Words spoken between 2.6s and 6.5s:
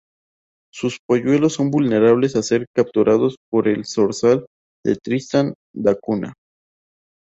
capturados por el zorzal de Tristan da Cunha.